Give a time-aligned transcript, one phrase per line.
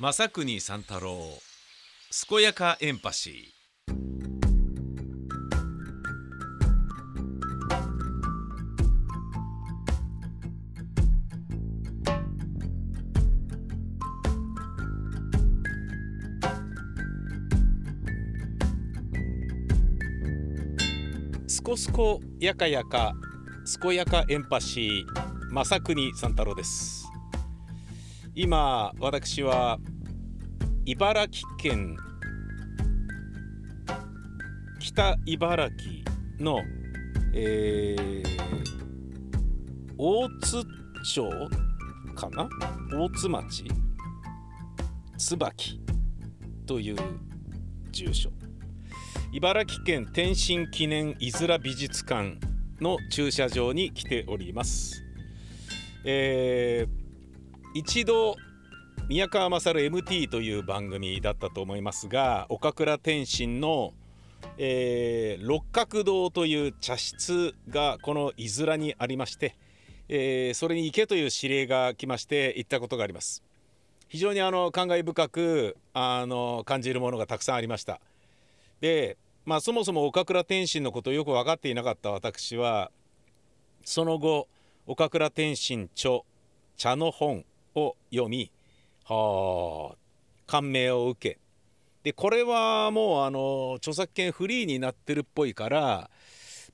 [0.00, 1.18] 正国三太郎
[2.28, 3.34] 健やかエンパシー。
[21.48, 23.16] すこすこやかやか
[23.82, 26.98] 健やかエンパシー正国三太郎です。
[28.40, 29.80] 今私は
[30.90, 31.98] 茨城県
[34.80, 36.62] 北茨城の、
[37.34, 38.24] えー、
[39.98, 40.64] 大津
[41.04, 41.30] 町
[42.14, 42.48] かな？
[42.90, 43.64] 大津町。
[45.18, 45.78] 椿
[46.64, 46.96] という
[47.92, 48.30] 住所。
[49.30, 52.38] 茨城県天津記念いずら美術館
[52.80, 55.04] の駐車場に来ております、
[56.06, 56.98] えー
[57.74, 58.34] 一度
[59.08, 63.94] 宮川勝 MT という番組だったと思いますが岡倉天心の、
[64.58, 69.56] えー六角堂という茶室がこのいずらにありまして、
[70.10, 73.42] えーそれに行けという指令が来まして行ったことがあります。
[74.08, 78.02] 非常にあの感慨深くあの感じるものがたくさんありました。
[78.82, 82.90] でまあそもそも岡倉天心のことをよく分かっていなかった私は
[83.86, 84.48] その後
[84.86, 86.20] 岡倉天心著
[86.76, 88.52] 茶の本を読み
[89.08, 89.96] はあ
[90.46, 91.38] 感銘を受け
[92.02, 96.10] でこれはもうあの著作権フリーになってるっぽいから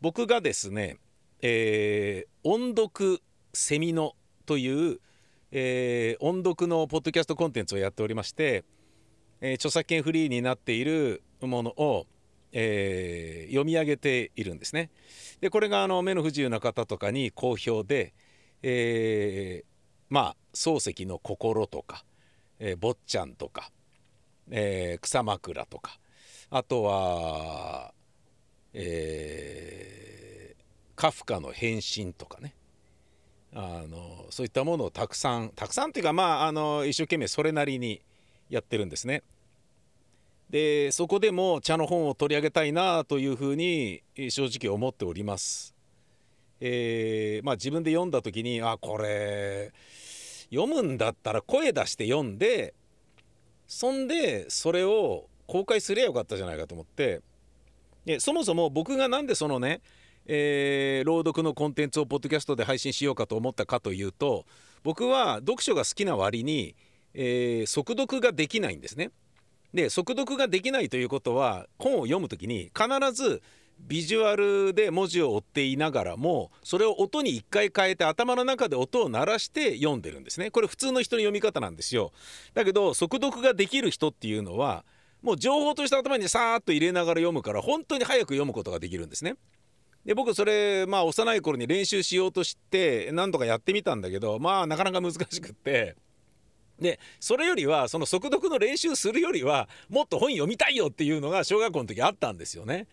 [0.01, 0.99] 僕がですね、
[1.41, 3.23] えー音読
[3.55, 5.01] セミノという、
[5.51, 8.65] えー音読のポッドキャストコンテンツをやっておりまして、
[9.41, 12.07] えー著作権フリーになっているものを、
[12.53, 14.91] えー読み上げているんですね。
[15.41, 18.13] でこれがあの目の不自由な方とかに好評で、
[18.63, 19.67] えー
[20.11, 22.05] まあ漱石の心とか、
[22.67, 23.71] えー坊ちゃんとか、
[24.51, 25.99] えー草枕とか
[26.51, 27.93] あとは、
[28.73, 30.65] えー
[30.97, 32.55] カフカの変身とかね
[33.53, 38.01] あのそういったものをたくさんたくさんっていうかまああの一生懸命それなりに
[38.49, 39.23] やってるんですね。
[40.49, 45.75] でそこでも茶の本を取り上げたいなというふうに正直思っております。
[46.61, 49.73] えーまあ自分で読んだ時にあこれ
[50.55, 52.75] 読むんだったら声出して読んで
[53.67, 57.21] そんでそれを公開すりゃよかったじゃないかと思って
[58.05, 59.81] でそもそも僕がなんでそのね、
[60.27, 64.45] えー朗読のコンテンツをポッドキャストで配信しようかと思ったかというと
[64.83, 66.75] 僕は読書が好きな割に、
[67.15, 69.11] えー速読ができないんですね。
[69.73, 73.43] で速読ができないということは本を読む時に必ず
[73.79, 80.51] ビジュアルで文字を追っていながらもそれを音に一回変えて頭の中で音を鳴らして読んでるんですね。
[80.51, 82.13] これ普通の人の読み方なんですよ。
[82.55, 84.85] だけど速読ができる人っていうのは
[85.23, 89.37] もう情報として頭にさーっと入れながら読むから本当に早く読むことができるんですね。
[90.05, 95.97] で僕それまあ幼い頃に練習しようとして何とかやってみたんだけどまあなかなか難しくって。
[96.81, 102.89] でそれよりはその速読の練習するよりはもっと本読みたいよっていうのが小学校の時あったんですよね。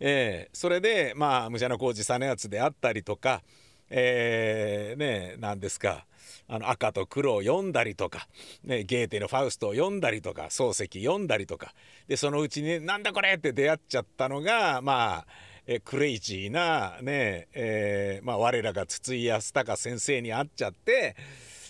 [0.00, 3.42] えーそれでまあ武者小路実篤であったりとか、
[3.90, 6.06] えーね何ですか
[6.48, 8.28] あの赤と黒を読んだりとか、
[8.64, 11.74] ね、ゲーテの「ファウスト」を読んだりとか漱石読んだりとか
[12.06, 15.26] でそのうちに、なんだこれ!」って出会っちゃったのがまあ
[15.66, 21.16] えクレイジーなねえーまあ、我らが筒井康隆先生に会っちゃって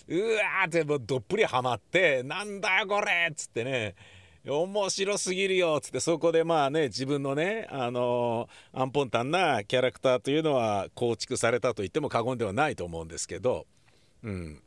[0.07, 3.95] うわーってどっぷりハマってなんだよこれっつってね
[4.49, 13.65] 面白すぎるよっつってそこでまあね自分のねあのーアンポンタンなキャラクターというのは構築されたと言っても過言ではないと思うんですけど
[14.23, 14.61] うん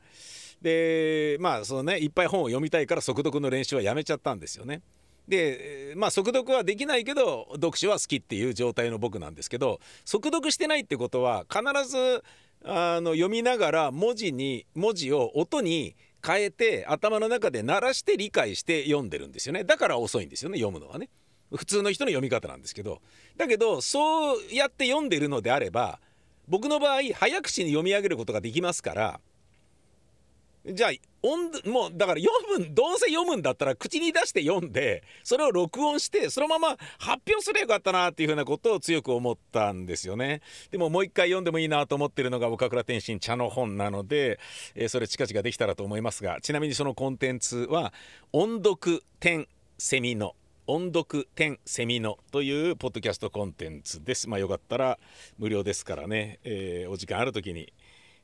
[0.62, 4.82] でまあそのねいっぱい本を読みたいから速読の練習はやめちゃったんですよね。
[5.26, 12.24] でまあ速読はできないけど読書は好きっていう状態の僕なんですけど速読してないってことは必ず
[12.64, 15.94] あの読みながら文字に文字を音に
[16.24, 19.64] 変えて頭の中で鳴らして理解して読んでるんですよね。
[19.64, 21.08] だから遅いんですよね読むのはね。
[21.54, 23.00] 普通の人の読み方なんですけど。
[23.36, 26.00] だけどそうやって読んでるのであれば
[26.48, 29.20] 僕の場合早口に読み上げることができますから
[30.66, 30.90] じゃあ
[31.22, 40.42] 音もうだから読むどうせ読むんだったら口に出して読んでそれを録音してそのまま発表すればよかったなっていうふうなことを強く思ったんですよね。
[40.70, 44.38] でももう一回読んでもいいなと思ってるのが岡倉天心茶の本なので、
[44.74, 47.92] えーそれ近々できたらと思いますがちなみにそのコンテンツは
[48.32, 49.46] 音読点
[49.78, 50.34] セミの
[50.66, 54.28] 音読点セミのというポッドキャストコンテンツです。
[54.28, 54.98] まあよかったら
[55.38, 57.72] 無料ですからね、えーお時間ある時に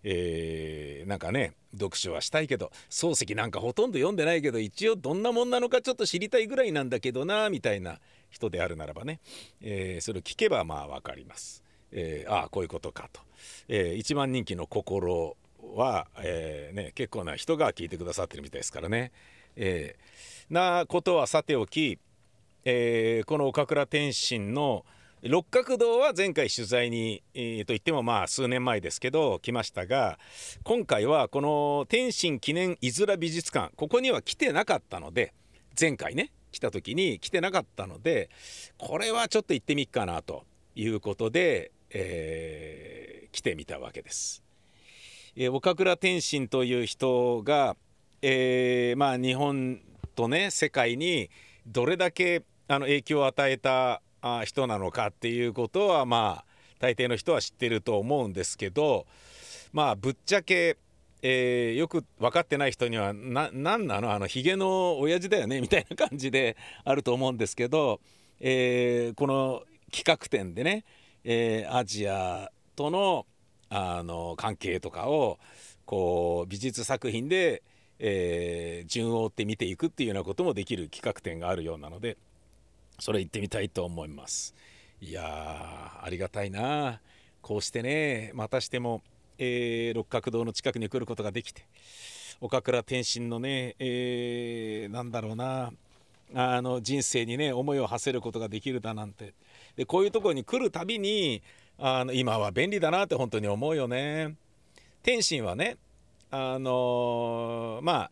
[0.08, 7.98] えー、なんかね読書はしたいけど漱石なんかほとんど読んでないけど一応どんなもんなのかちょっと知りたいぐらいなんだけどなみたいな
[8.30, 9.18] 人であるならばね、
[9.60, 11.64] えー、それを聞けばまあ分かります。
[11.90, 13.20] えー、ああこういうことかと、
[13.66, 15.36] えー、一番人気の心
[15.74, 19.10] は、えーね、結構な人が聞いてくださってるみたいですからね。
[19.56, 21.98] えー、なことはさておき、
[22.64, 24.84] えー、この岡倉天心の
[25.28, 30.18] 六角堂は前回取材に、えー、と言ってもまあ数年前ですけど来ましたが
[30.62, 35.32] 今回はこの天心記念いずら美術館ここには来てなかったので
[35.78, 38.30] 前回ね来た時に来てなかったので
[38.78, 40.44] これはちょっと行ってみっかなと
[40.74, 44.42] いうことで、えー、来てみたわけです。
[45.34, 47.76] えー、岡倉天心という人が、
[48.22, 49.80] えー、まあ日本
[50.14, 51.30] とね世界に
[51.66, 54.02] どれだけあの影響を与えた
[54.44, 56.44] 人なのかっていうことはまあ
[56.78, 59.06] 大抵の人は知ってると思うんですけど
[59.72, 60.76] まあぶっちゃけ、
[61.22, 64.12] えー、よく分かってない人には何なの？
[64.12, 65.60] あのヒゲの親父だよね？
[65.60, 68.00] みたいな感じであると思うんですけど、
[68.40, 70.84] えー、この企画展でね、
[71.24, 73.26] えー、アジアとの
[73.68, 75.38] あの関係とかを
[75.84, 77.62] こう美術作品で、
[77.98, 82.16] え、順を追って見ていくっていうようなこともできる企画展があるようなので
[82.98, 84.54] それ行ってみたいと思います。
[85.00, 85.22] いや
[86.02, 87.00] ありがたいな。
[87.42, 89.02] こうしてねまたしても、
[89.38, 91.64] えー、六角堂の近くに来ることができて
[92.40, 95.70] 岡倉天心のね、えー、なんだろうな
[96.34, 99.34] あの人生にね思いを馳せることができるだなんて。
[99.76, 101.42] でこういうところに来るたびに
[101.78, 104.34] あの今は便利だなって本当に思うよね。
[105.02, 105.76] 天心はね
[106.30, 108.10] あのー、まあ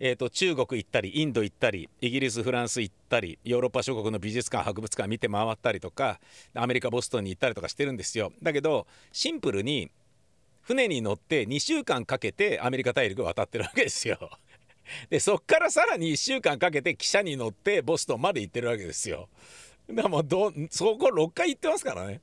[0.00, 6.18] えーと、中国行ったりインド行ったりイギリスフランス行ったりヨーロッパ諸国の美術館博物館見て回ったりとか
[6.54, 8.32] アメリカボストンに行ったりとかしてるんですよ。
[8.42, 9.90] だけどシンプルに
[10.62, 14.30] 船に乗って2週間かけてアメリカ大陸渡ってるわけですよ。
[15.10, 19.28] でそっからさらに1週間かけて汽車に乗ってボストンまで行ってるわけですよ。
[19.88, 22.20] だからもうどそこ6回行ってますからね。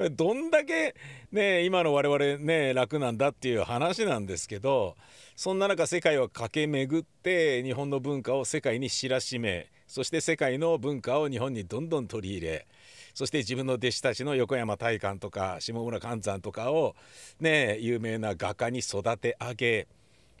[0.10, 0.94] どんだけ
[1.30, 4.96] ね今の我々ね楽なんだっていう話なんですけど
[5.36, 12.66] そんな中世界を駆け巡って日本の文化を世界に知らしめそして世界の文化を日本にどんどん取り入れ
[13.12, 16.96] そして自分の弟子たちの横山大観とか下村寛山とかを
[17.38, 19.88] ね有名な画家に育て上げ、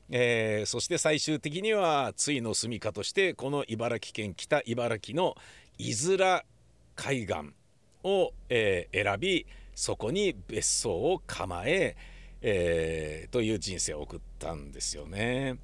[0.08, 5.36] えー、そして最終的には対の住処としてこの茨城県北茨城の
[5.76, 6.44] 伊豆
[6.94, 7.59] 海岸。
[8.04, 11.96] を、えー、選びそこに別荘を構え
[12.42, 15.58] えー、という人生を送ったんですよね。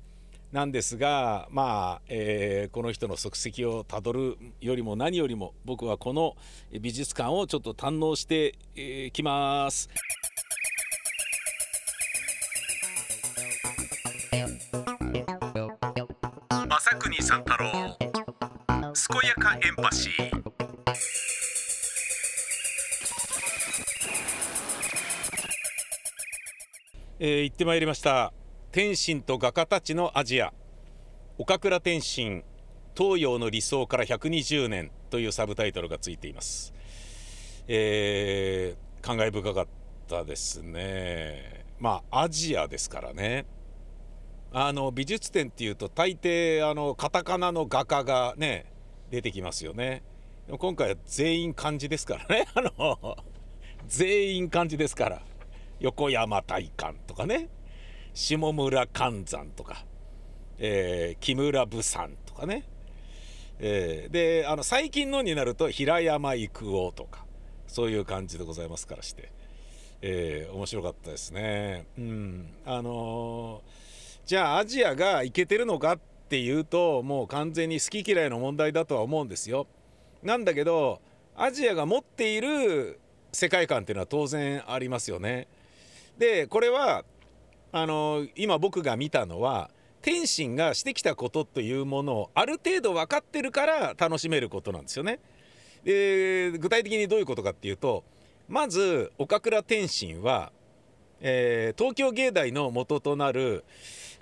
[0.53, 6.37] なんですがまあ、えー、この人の足跡をたどるよりも何よりも僕はこの
[6.81, 9.91] 美術館をちょっと堪能してき、えー、ます。
[16.69, 20.26] 朝国三太郎健やかエンパシー
[27.19, 28.35] えー、行ってまいりました。
[28.73, 30.53] 天心と画家たちのアジア。
[31.39, 32.45] 岡倉天心
[32.95, 36.75] 東洋の理想から120年というサブタイトルがついています、
[37.69, 39.67] えー、感慨深かっ
[40.07, 41.65] たですね。
[41.79, 43.47] まあアジアですからね。
[44.53, 48.67] あの美術展っていうと大抵あのカタカナの画家がね
[49.11, 50.03] 出てきますよね。
[50.59, 52.47] 今回は全員漢字ですからね。
[52.55, 53.17] あの
[53.87, 55.23] 全員漢字ですから。
[55.81, 57.49] 横山大観とかね
[58.15, 59.85] 下村寛山とか、
[60.59, 62.65] えー、木村武山とかね、
[63.59, 67.27] えー、であの最近のになると平山郁夫とか
[67.67, 69.31] そういう感じでございますからして、
[70.01, 71.87] えー、面白かったですね。
[71.99, 79.67] うんあのー、じゃあアジアがいけてるのかっていうともう完全に好き嫌いの問題だとは思うんですよ。
[80.23, 81.03] なんだけど
[81.37, 82.99] アジアが持っている
[83.33, 85.49] 世界観っていうのは当然ありますよね。
[86.19, 87.05] でこれは
[87.73, 89.71] あの今僕が見たのは
[90.01, 95.19] 天心がしてきたことというものをある程度分かってるから楽しめることなんですよね。
[95.85, 98.05] で具体的にどういうことかっていうと
[98.49, 100.53] まず岡倉天心は、
[101.21, 103.65] えー、東京芸大の元となる、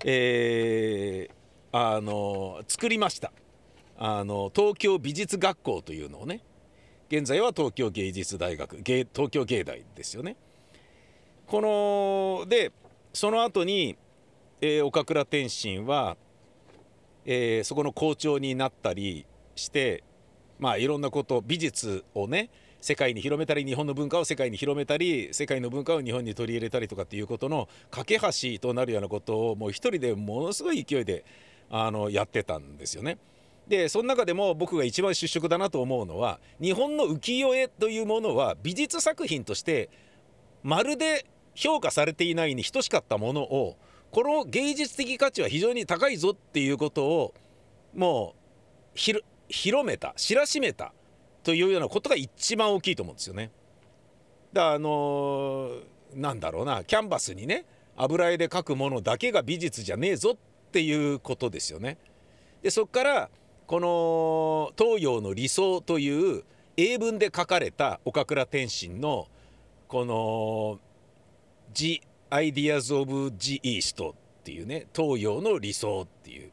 [0.05, 3.33] えー、あの作りました
[3.97, 6.41] あの東京美術学校というのをね
[7.09, 10.37] 現在は東京芸術大学芸東京芸大ですよね。
[11.47, 11.61] こ
[12.43, 12.73] ので
[13.13, 13.97] その後に、
[14.61, 16.17] えー、岡倉天心は、
[17.25, 20.03] えー、そこの校長になったりして
[20.59, 31.25] まあいろんなこと美術をね世界に広めたり日本の文化を世界に広めたり世界の文化を日本に取り入れたりとかっていうことの架け橋となるようなことをもう一人でものすごい勢いで
[31.71, 33.17] あのやってたんですよね。
[33.67, 39.89] でその中でも僕が一番出色だなと思うのは日本の浮世絵というものは美術作品として
[40.63, 41.25] まるで
[41.55, 43.77] 評価されていないに等しかったものを
[44.11, 47.35] この芸術的価値は非常に高いぞっていうことを
[47.95, 48.35] も
[48.95, 48.99] う
[49.49, 50.93] 広めた知らしめた
[51.43, 53.51] というようなことが一番大きいと思うんですよね。
[54.53, 55.83] だあのー、
[56.15, 61.99] なんだろうなキャンバスにね油絵で描くものだけが美術じゃねえぞっていうことですよね。
[62.63, 63.31] でそこから
[63.67, 66.45] この東洋の理想という
[66.77, 69.27] 英文で書かれた岡倉天心の
[69.89, 70.79] この
[71.75, 72.01] 「The
[72.31, 76.51] Ideas of the East」っていうね東洋の理想っていう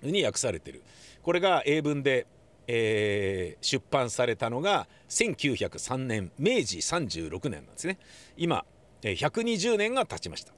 [0.00, 0.82] ふうに訳されてる。
[1.22, 2.26] これが英文で、
[2.66, 7.98] えー、出版されたのが1903年明治36年なんですね。
[8.36, 8.64] 今
[9.02, 10.52] 120年が経ちました。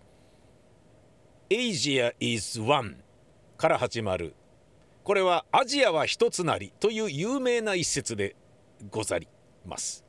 [1.48, 2.96] Asia is one
[3.56, 4.34] から始まる。
[5.04, 8.34] これはアジアは一つなりという有名な一節で
[8.90, 9.28] ござり
[9.64, 10.05] ます。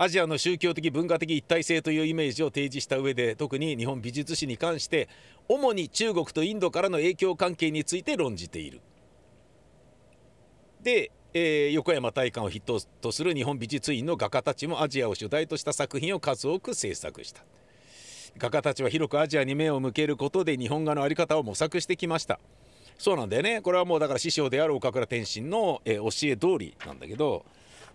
[0.00, 5.08] アジアの宗教的文化的一体性というイメージを提示した上で特に日本美術史に関して
[5.48, 8.80] 主に中国とインドからの影響関係について論じている。
[10.80, 17.42] で、えー、横山大観を筆頭とする日本美術院の画家たちもアジアを主題とした作品を数多く制作した。
[18.38, 22.38] 画家たちは広くアジアに目を向けることで日本画の在り方を模索してきました。
[22.98, 23.62] そうなんだよね。
[23.62, 27.44] これはもうだから師匠である岡倉天心の、えー、教え通りなんだけど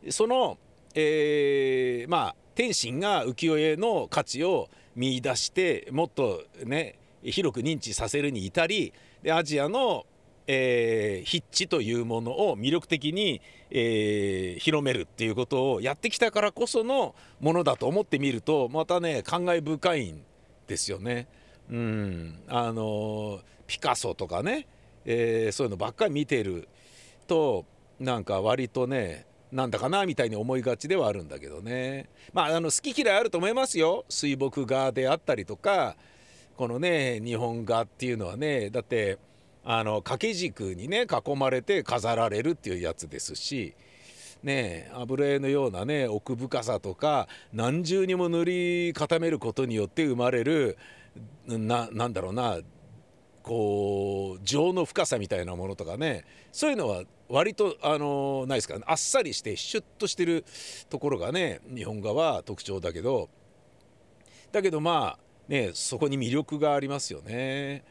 [0.09, 0.57] その、
[0.95, 10.05] えー、まあ天心が浮世絵の価値を見出してもっとね広く認知させるに至りでアジアの、
[10.45, 20.23] えー、筆致というものを魅力的に、えー、広めるっていうことをやってきたからこそのものだと思ってみるとまたね感慨深いん
[20.67, 21.27] ですよね。
[21.71, 24.67] うんあのピカソとかね
[25.05, 26.67] えー、そういうのばっかり見てる
[27.27, 27.65] と
[27.99, 32.09] なんか割とねなんだかなみたいに思いがちではあるんだけどね。
[32.33, 34.03] まああの好き嫌いあると思いますよ。
[34.09, 35.95] 水墨画であったりとか
[36.57, 39.19] このね日本画っていうのはねだって
[39.63, 43.73] あの掛け軸にね囲まれて飾られるっていうやつですし
[44.43, 50.77] ね油絵のようなね奥深さとか何重にも塗り固めることによって生まれる
[51.47, 52.59] ななんだろうな
[53.41, 60.45] こう情の深さみたいなものとかねそういうのは割とあのないですかあっさりしてシュッとしてる
[60.87, 63.27] ところがね日本画は特徴だけど
[64.51, 67.83] だけどまあねそこに魅力がありますよね。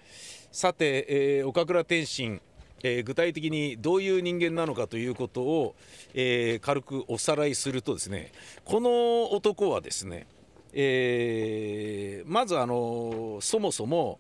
[0.52, 2.40] さて、えー、岡倉天心
[2.84, 5.76] えー、具体的にどういう人間なのかということを、
[6.14, 8.32] えー、軽くおさらいするとですね
[8.64, 10.26] この男はですね、
[10.72, 14.18] え、まずあのそもそも、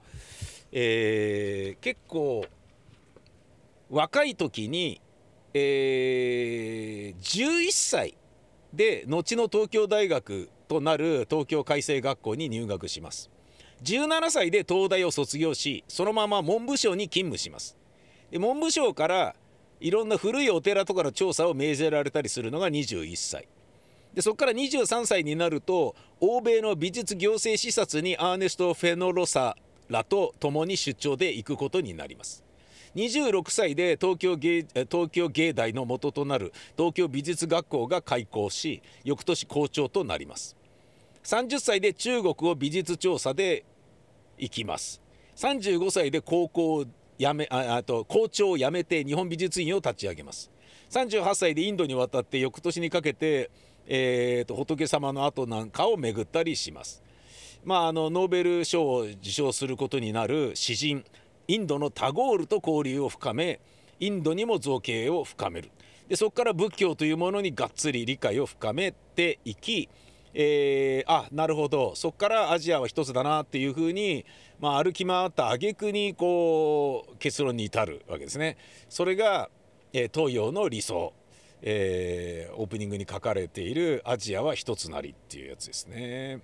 [0.70, 2.46] え、結構
[3.90, 5.02] 若い時に、
[5.54, 8.14] えー、11歳
[8.72, 13.30] で後の東京大学となる東京開成学校に入学します。
[13.82, 17.76] 17歳で東大を卒業しそのまま文部省に勤務します。
[18.30, 19.34] で文部省から
[19.80, 23.48] いろんな古いお寺とかの調査を命ぜられたりするのが21歳
[24.14, 29.56] でそこから23歳になると欧米の美術行政視察にアーネスト・フェノロサ
[29.88, 32.44] らと共に出張で行くことになります。
[32.94, 40.56] 26歳で東京芸東京芸大の元となる東京美術学校が開校し翌年校長となります。
[41.24, 43.64] 30歳で中国を美術調査で
[44.38, 45.00] 行きます。
[45.36, 46.84] 35歳で高校を
[47.18, 50.50] 辞めああと校長を辞めて日本美術院を立ち上げます。
[50.90, 53.50] 38歳でインドに渡って翌年にかけて、
[53.86, 57.02] えーと仏様の後なんかを巡ったりします。
[57.64, 61.04] まあ、あのノーベル賞を受賞することになる詩人
[61.52, 63.60] インドのタゴールと交流を深め
[64.00, 65.70] インドにも造形を深める
[66.08, 69.90] でそこから仏教というものにがっつり理解を深めていき、
[70.32, 74.24] えー、あなるほどそこからアジアは一つだなっていうふうに、
[74.60, 78.56] まあ、歩き回った挙句にこう結論に至るわけですね。
[78.88, 79.50] それが、
[79.92, 81.12] えー、東洋の理想
[81.64, 86.40] えー、オープニングに書かれている「アジアは一つなり」っていうやつですね。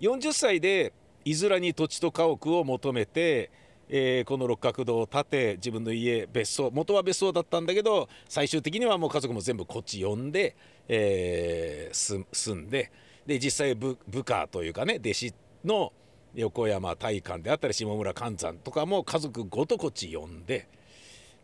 [0.00, 0.94] 40歳で
[1.26, 3.50] いずらに土地と家屋を求めて、
[3.88, 10.56] えー、この六角堂を建て自分の家別荘元は別荘だったんだけど最終的にはもう家族も全部こっち呼んで、
[10.88, 12.90] えー、住んで
[13.26, 15.92] で実際部下というかね弟子の
[16.34, 20.68] 横山大観であったり下村寛山とかも家族ごとこっち呼んで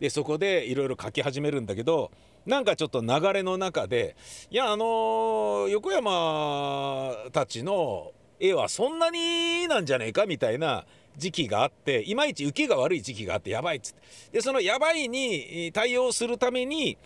[0.00, 2.10] でそこでいろいろ書き始めるんだけど
[2.44, 4.16] なんかちょっと流れの中で
[4.50, 10.84] いやあの横山たちの絵はそんなになんじゃねえかみたいな
[11.16, 14.00] 時期があっていまいち受けが悪い時期があってやばいっつって
[14.32, 16.96] でそのやばいに対応するために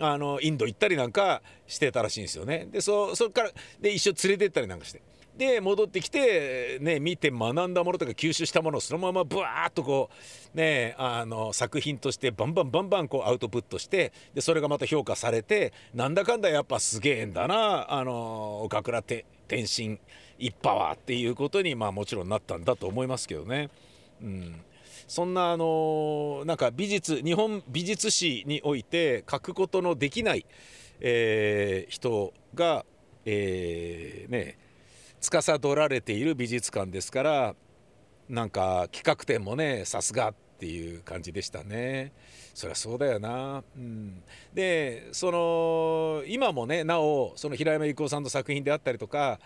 [0.00, 2.66] あのインド行ったりなんかしてたらしいんですよね。
[2.70, 3.50] でそそっから
[3.80, 5.00] で一緒連れてったりなんかして。
[5.36, 10.10] で戻ってきて、ね、見て学んだものとか吸収したものをそのままブワーッとこ
[10.54, 19.24] う、ね、あの作品としてバンバンバンバンこうアウトプットしてでそれがまた評価されてなんだかんだやっぱすげえんだなあの岡倉天
[19.66, 19.98] 心
[20.38, 23.70] 一派はっていうことにまあもちろんなったんだと思いますけどね。
[24.22, 24.60] うん
[25.08, 30.46] そんなあのなんか美術日本美術史において書くことのできない、
[31.00, 32.86] えー、人が、
[33.26, 34.56] えー、ね
[35.20, 37.54] 司られている美術館ですから
[38.28, 42.12] なんか企画展もねさすがっていう感じでしたね。
[42.54, 43.64] そりゃそうだよな。
[43.76, 44.22] うん、
[44.54, 49.40] でその今もねなおその平山郁夫さんの作品であったりとか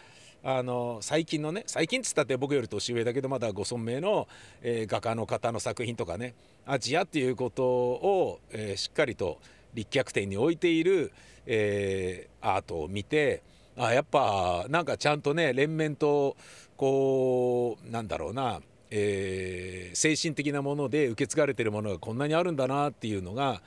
[0.49, 4.29] あの最近のね最近っつったって僕より年上だけどまだご存命の、
[4.63, 6.35] えー、画家の方の作品とかね
[6.65, 9.41] アジアっていうことを、えー、しっかりと
[9.75, 11.13] 立脚点に置いている、
[11.47, 13.43] えー、アートを見て
[13.77, 16.37] あやっぱなんかちゃんとね連綿と
[16.77, 18.61] こうなんだろうな、
[18.93, 23.63] えー、精神的なもので受け継がれてるものがこんなにあるんだなっていうのが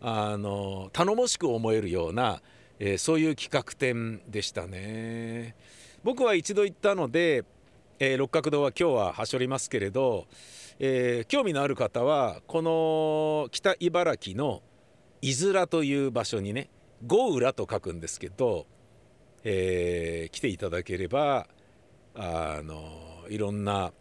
[0.00, 2.40] あの頼もしく思えるような、
[2.78, 5.56] え、そういう企画展でしたね。
[6.02, 7.44] 僕は一度行ったので、
[7.98, 10.26] えー、六角堂は今日ははしょりますけれど、
[10.78, 14.62] えー、興味のある方はこの北茨城の
[15.20, 16.70] 伊豆という場所にね
[17.06, 18.66] 郷浦と書くんですけど、
[19.44, 21.46] えー、来ていただければ
[22.14, 23.92] あのいろんな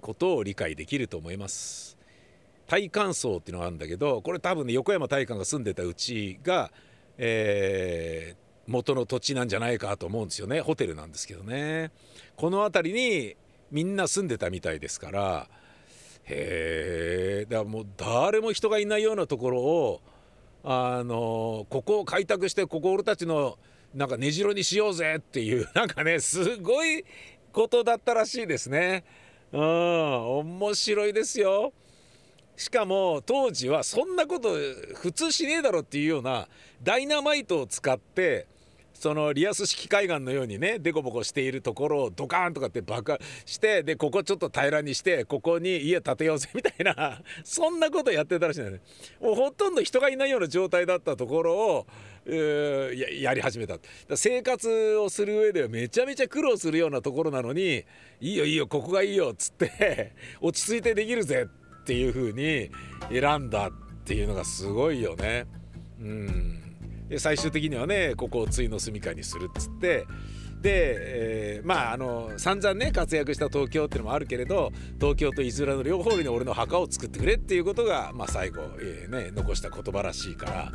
[0.00, 1.96] ことを理解できると思います。
[2.66, 6.72] 大観荘っていうのがあるんだけどこれ多分ね横山大観が住んでたうちが、
[7.16, 10.60] えー、元の土地なんじゃないかと思うんですよね。
[10.60, 11.90] ホテルなんですけどね。
[12.36, 13.36] この辺りに
[13.70, 15.48] みんな住んでたみたいですから。
[16.26, 20.00] へえだからもう誰も人がいないようなところを
[20.62, 23.58] あのここを開拓してここ俺たちの
[23.94, 27.04] なんか根城にしようぜっていう なんかねすごい
[27.52, 29.04] ことだったらしいですね。
[29.52, 29.60] うん。
[29.60, 31.72] 面白いですよ。
[32.56, 34.50] しかも当時はそんなこと
[34.94, 36.48] 普通しねえだろっていうような
[36.82, 38.46] ダイナマイトを使って
[39.04, 48.82] そのリアス式海岸のようにねデコボコしているところをドカーンとかって爆破してでここちょっと平らにしてここに家建てようぜみたいな そんなことやってたらしいんだよね。
[49.20, 51.86] もうほとんど人がいないような状態だったところを
[52.26, 53.76] ややり始めた。
[54.16, 57.84] 生活をする上ではめちゃめちゃ苦労するようなところなのに
[58.22, 62.70] いいよいいよここがいいよっつって 落ち着いてできるぜっていう風に
[63.10, 63.72] 選んだっ
[64.04, 65.44] ていうのがすごいよね。
[66.00, 66.63] うん。
[67.08, 70.06] で最終的にはねここを対の住処にするっつって
[70.60, 70.94] で、
[71.56, 80.72] えー、まああの散々ね活躍した東京っていうのもあるけれど東京と伊豆の両方に俺の墓を作ってくれっていうことが、まあ、最後、えー、ね、残した言葉らしいから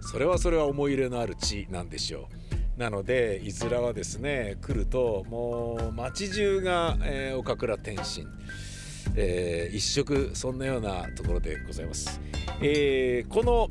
[0.00, 2.28] それはそれは思い入れのある地なんでしょ
[2.76, 2.80] う。
[2.80, 8.26] なので伊豆はですね来るともう街中が、えー、岡倉天心。
[9.14, 12.20] えー、一色そんなようなところでございます。
[12.62, 13.70] えー、この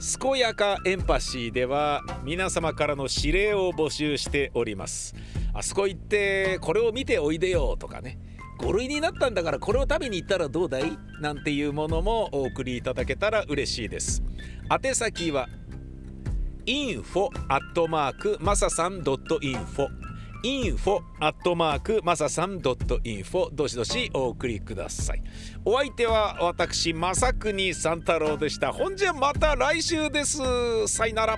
[0.00, 5.14] 健やかエンパシーでは皆様からの指令を募集しております。
[5.52, 8.18] あそこ行ってこれを見ておいでよとかね。
[8.60, 10.98] 5類になったんだからこれを食べに行ったらどうだい？
[11.20, 14.22] なんていうものもお送りいただけたら嬉しいです。
[14.70, 15.48] 宛先は
[16.64, 19.88] info アットマークマサさん .info
[20.42, 25.22] info アットマークマサさん .info どしどしお送りください。
[25.64, 28.72] お相手は私正国三太郎でした。
[28.72, 30.38] ほんじゃまた来週です。
[30.88, 31.36] さよなら。